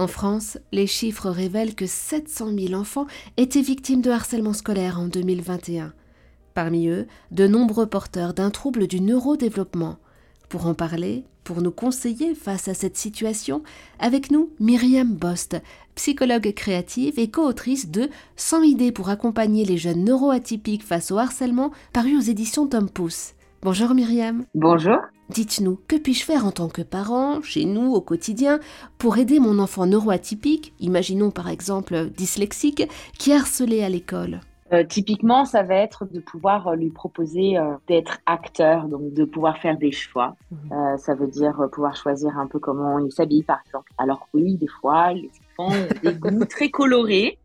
En 0.00 0.06
France, 0.06 0.56
les 0.72 0.86
chiffres 0.86 1.28
révèlent 1.28 1.74
que 1.74 1.84
700 1.84 2.52
000 2.58 2.72
enfants 2.72 3.06
étaient 3.36 3.60
victimes 3.60 4.00
de 4.00 4.10
harcèlement 4.10 4.54
scolaire 4.54 4.98
en 4.98 5.08
2021. 5.08 5.92
Parmi 6.54 6.88
eux, 6.88 7.06
de 7.32 7.46
nombreux 7.46 7.84
porteurs 7.84 8.32
d'un 8.32 8.48
trouble 8.48 8.86
du 8.86 9.02
neurodéveloppement. 9.02 9.98
Pour 10.48 10.64
en 10.64 10.72
parler, 10.72 11.24
pour 11.44 11.60
nous 11.60 11.70
conseiller 11.70 12.34
face 12.34 12.66
à 12.66 12.72
cette 12.72 12.96
situation, 12.96 13.62
avec 13.98 14.30
nous 14.30 14.48
Myriam 14.58 15.14
Bost, 15.14 15.58
psychologue 15.96 16.50
créative 16.54 17.18
et 17.18 17.30
co-autrice 17.30 17.90
de 17.90 18.08
100 18.36 18.62
idées 18.62 18.92
pour 18.92 19.10
accompagner 19.10 19.66
les 19.66 19.76
jeunes 19.76 20.04
neuroatypiques 20.04 20.82
face 20.82 21.10
au 21.10 21.18
harcèlement, 21.18 21.72
paru 21.92 22.16
aux 22.16 22.22
éditions 22.22 22.66
Tom 22.66 22.88
Pouce. 22.88 23.34
Bonjour 23.62 23.92
Myriam. 23.94 24.46
Bonjour. 24.54 24.96
Dites-nous, 25.28 25.78
que 25.86 25.96
puis-je 25.96 26.24
faire 26.24 26.46
en 26.46 26.50
tant 26.50 26.68
que 26.68 26.80
parent, 26.80 27.42
chez 27.42 27.66
nous, 27.66 27.92
au 27.92 28.00
quotidien, 28.00 28.58
pour 28.96 29.18
aider 29.18 29.38
mon 29.38 29.58
enfant 29.58 29.84
neuroatypique, 29.84 30.72
imaginons 30.80 31.30
par 31.30 31.50
exemple 31.50 32.06
dyslexique, 32.06 32.88
qui 33.18 33.32
est 33.32 33.34
harcelé 33.34 33.82
à 33.82 33.90
l'école? 33.90 34.40
Euh, 34.72 34.82
typiquement, 34.84 35.44
ça 35.44 35.62
va 35.62 35.74
être 35.74 36.06
de 36.06 36.20
pouvoir 36.20 36.68
euh, 36.68 36.76
lui 36.76 36.88
proposer 36.88 37.58
euh, 37.58 37.74
d'être 37.86 38.18
acteur, 38.24 38.88
donc 38.88 39.12
de 39.12 39.24
pouvoir 39.24 39.58
faire 39.58 39.76
des 39.76 39.92
choix. 39.92 40.36
Mhm. 40.50 40.96
ça 40.96 41.14
veut 41.14 41.26
dire 41.26 41.68
pouvoir 41.70 41.96
choisir 41.96 42.38
un 42.38 42.46
peu 42.46 42.58
comment 42.58 42.98
il 42.98 43.12
s'habille, 43.12 43.42
par 43.42 43.58
exemple. 43.66 43.92
Alors 43.98 44.26
oui, 44.32 44.56
des 44.56 44.68
fois, 44.68 45.12
les 45.12 45.30
enfants 45.58 45.74
ont 45.74 45.88
des 46.02 46.14
goûts 46.14 46.44
très 46.48 46.70
colorés. 46.70 47.38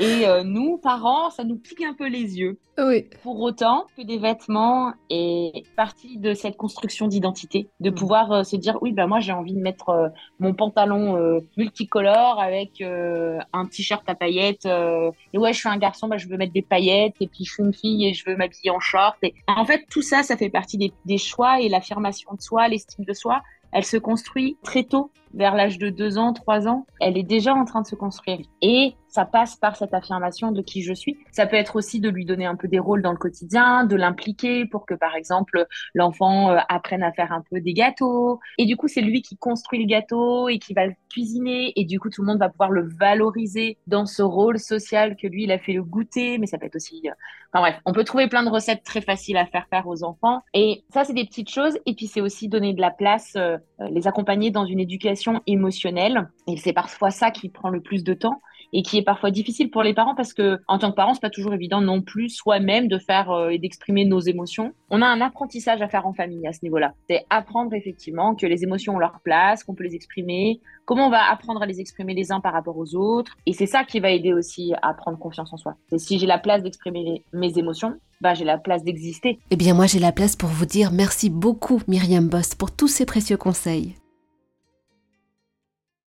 Et 0.00 0.26
euh, 0.26 0.44
nous, 0.44 0.78
parents, 0.78 1.30
ça 1.30 1.42
nous 1.42 1.56
pique 1.56 1.82
un 1.82 1.92
peu 1.92 2.06
les 2.06 2.38
yeux. 2.38 2.58
Oui. 2.78 3.06
Pour 3.24 3.40
autant 3.40 3.86
que 3.96 4.02
des 4.02 4.18
vêtements 4.18 4.92
est 5.10 5.64
partie 5.74 6.18
de 6.18 6.34
cette 6.34 6.56
construction 6.56 7.08
d'identité, 7.08 7.68
de 7.80 7.90
mm. 7.90 7.94
pouvoir 7.94 8.30
euh, 8.30 8.42
se 8.44 8.54
dire 8.54 8.78
oui, 8.80 8.92
ben 8.92 9.08
moi 9.08 9.18
j'ai 9.18 9.32
envie 9.32 9.54
de 9.54 9.60
mettre 9.60 9.88
euh, 9.88 10.08
mon 10.38 10.54
pantalon 10.54 11.40
multicolore 11.56 12.40
avec 12.40 12.80
un 12.80 13.66
t-shirt 13.66 14.08
à 14.08 14.14
paillettes. 14.14 14.66
et 14.66 15.38
ouais, 15.38 15.52
je 15.52 15.58
suis 15.58 15.68
un 15.68 15.78
garçon, 15.78 16.06
ben, 16.06 16.16
je 16.16 16.28
veux 16.28 16.36
mettre 16.36 16.52
des 16.52 16.62
paillettes. 16.62 17.14
Et 17.20 17.26
puis 17.26 17.44
je 17.44 17.52
suis 17.52 17.62
une 17.64 17.74
fille 17.74 18.06
et 18.06 18.14
je 18.14 18.24
veux 18.24 18.36
m'habiller 18.36 18.70
en 18.70 18.78
short. 18.78 19.16
Et 19.22 19.34
en 19.48 19.64
fait, 19.64 19.84
tout 19.90 20.02
ça, 20.02 20.22
ça 20.22 20.36
fait 20.36 20.50
partie 20.50 20.78
des, 20.78 20.92
des 21.06 21.18
choix 21.18 21.60
et 21.60 21.68
l'affirmation 21.68 22.34
de 22.34 22.40
soi, 22.40 22.68
l'estime 22.68 23.04
de 23.04 23.12
soi 23.12 23.42
elle 23.72 23.84
se 23.84 23.96
construit 23.96 24.56
très 24.62 24.84
tôt, 24.84 25.10
vers 25.34 25.54
l'âge 25.54 25.78
de 25.78 25.90
2 25.90 26.18
ans, 26.18 26.32
3 26.32 26.68
ans. 26.68 26.86
Elle 27.00 27.16
est 27.18 27.22
déjà 27.22 27.54
en 27.54 27.64
train 27.64 27.82
de 27.82 27.86
se 27.86 27.94
construire. 27.94 28.40
Et 28.62 28.94
ça 29.08 29.24
passe 29.24 29.56
par 29.56 29.76
cette 29.76 29.94
affirmation 29.94 30.52
de 30.52 30.62
qui 30.62 30.82
je 30.82 30.92
suis. 30.92 31.16
Ça 31.32 31.46
peut 31.46 31.56
être 31.56 31.76
aussi 31.76 32.00
de 32.00 32.08
lui 32.08 32.24
donner 32.24 32.46
un 32.46 32.56
peu 32.56 32.68
des 32.68 32.78
rôles 32.78 33.02
dans 33.02 33.12
le 33.12 33.18
quotidien, 33.18 33.84
de 33.84 33.96
l'impliquer 33.96 34.66
pour 34.66 34.86
que, 34.86 34.94
par 34.94 35.14
exemple, 35.14 35.66
l'enfant 35.94 36.50
euh, 36.50 36.58
apprenne 36.68 37.02
à 37.02 37.12
faire 37.12 37.32
un 37.32 37.42
peu 37.50 37.60
des 37.60 37.72
gâteaux. 37.72 38.38
Et 38.58 38.66
du 38.66 38.76
coup, 38.76 38.88
c'est 38.88 39.00
lui 39.00 39.22
qui 39.22 39.36
construit 39.36 39.80
le 39.80 39.86
gâteau 39.86 40.48
et 40.48 40.58
qui 40.58 40.74
va 40.74 40.86
le 40.86 40.92
cuisiner. 41.10 41.72
Et 41.76 41.84
du 41.84 41.98
coup, 41.98 42.10
tout 42.10 42.22
le 42.22 42.28
monde 42.28 42.38
va 42.38 42.48
pouvoir 42.48 42.70
le 42.70 42.88
valoriser 43.00 43.78
dans 43.86 44.06
ce 44.06 44.22
rôle 44.22 44.58
social 44.58 45.16
que 45.16 45.26
lui, 45.26 45.44
il 45.44 45.52
a 45.52 45.58
fait 45.58 45.72
le 45.72 45.82
goûter. 45.82 46.38
Mais 46.38 46.46
ça 46.46 46.58
peut 46.58 46.66
être 46.66 46.76
aussi... 46.76 47.02
Euh, 47.06 47.12
enfin 47.52 47.62
bref, 47.62 47.80
on 47.86 47.92
peut 47.92 48.04
trouver 48.04 48.28
plein 48.28 48.42
de 48.42 48.50
recettes 48.50 48.84
très 48.84 49.00
faciles 49.00 49.38
à 49.38 49.46
faire 49.46 49.66
faire 49.70 49.86
aux 49.86 50.04
enfants. 50.04 50.42
Et 50.52 50.84
ça, 50.92 51.04
c'est 51.04 51.14
des 51.14 51.24
petites 51.24 51.50
choses. 51.50 51.78
Et 51.86 51.94
puis, 51.94 52.06
c'est 52.06 52.20
aussi 52.20 52.48
donner 52.48 52.74
de 52.74 52.80
la 52.80 52.90
place, 52.90 53.32
euh, 53.36 53.56
les 53.90 54.06
accompagner 54.06 54.50
dans 54.50 54.66
une 54.66 54.80
éducation 54.80 55.17
émotionnelle. 55.46 56.28
Et 56.46 56.56
c'est 56.56 56.72
parfois 56.72 57.10
ça 57.10 57.30
qui 57.30 57.48
prend 57.48 57.70
le 57.70 57.80
plus 57.80 58.04
de 58.04 58.14
temps 58.14 58.40
et 58.72 58.82
qui 58.82 58.98
est 58.98 59.02
parfois 59.02 59.30
difficile 59.30 59.70
pour 59.70 59.82
les 59.82 59.94
parents 59.94 60.14
parce 60.14 60.32
que 60.34 60.58
en 60.68 60.78
tant 60.78 60.90
que 60.90 60.96
parent, 60.96 61.14
c'est 61.14 61.20
pas 61.20 61.30
toujours 61.30 61.54
évident 61.54 61.80
non 61.80 62.02
plus 62.02 62.28
soi-même 62.28 62.88
de 62.88 62.98
faire 62.98 63.30
euh, 63.30 63.48
et 63.48 63.58
d'exprimer 63.58 64.04
nos 64.04 64.20
émotions. 64.20 64.72
On 64.90 65.02
a 65.02 65.06
un 65.06 65.20
apprentissage 65.20 65.80
à 65.82 65.88
faire 65.88 66.06
en 66.06 66.12
famille 66.12 66.46
à 66.46 66.52
ce 66.52 66.60
niveau-là. 66.62 66.92
C'est 67.08 67.24
apprendre 67.30 67.74
effectivement 67.74 68.34
que 68.34 68.46
les 68.46 68.64
émotions 68.64 68.96
ont 68.96 68.98
leur 68.98 69.20
place, 69.20 69.64
qu'on 69.64 69.74
peut 69.74 69.84
les 69.84 69.94
exprimer, 69.94 70.60
comment 70.84 71.06
on 71.06 71.10
va 71.10 71.30
apprendre 71.30 71.62
à 71.62 71.66
les 71.66 71.80
exprimer 71.80 72.14
les 72.14 72.32
uns 72.32 72.40
par 72.40 72.52
rapport 72.52 72.76
aux 72.76 72.94
autres. 72.94 73.36
Et 73.46 73.52
c'est 73.52 73.66
ça 73.66 73.84
qui 73.84 74.00
va 74.00 74.10
aider 74.10 74.32
aussi 74.32 74.74
à 74.82 74.94
prendre 74.94 75.18
confiance 75.18 75.52
en 75.52 75.56
soi. 75.56 75.74
C'est 75.88 75.98
si 75.98 76.18
j'ai 76.18 76.26
la 76.26 76.38
place 76.38 76.62
d'exprimer 76.62 77.24
mes 77.32 77.58
émotions, 77.58 77.94
bah, 78.20 78.34
j'ai 78.34 78.44
la 78.44 78.58
place 78.58 78.82
d'exister. 78.84 79.38
Eh 79.50 79.56
bien, 79.56 79.74
moi, 79.74 79.86
j'ai 79.86 80.00
la 80.00 80.12
place 80.12 80.36
pour 80.36 80.48
vous 80.48 80.66
dire 80.66 80.90
merci 80.92 81.30
beaucoup, 81.30 81.80
Myriam 81.86 82.28
Bost, 82.28 82.56
pour 82.56 82.72
tous 82.72 82.88
ces 82.88 83.06
précieux 83.06 83.36
conseils. 83.36 83.94